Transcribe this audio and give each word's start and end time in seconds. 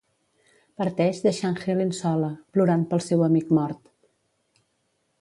Parteix 0.81 1.19
deixant 1.25 1.59
Helen 1.65 1.93
sola, 1.99 2.31
plorant 2.57 2.89
pel 2.95 3.07
seu 3.11 3.25
amic 3.31 3.55
mort. 3.61 3.97